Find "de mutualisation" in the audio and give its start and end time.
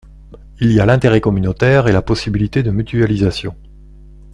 2.63-3.55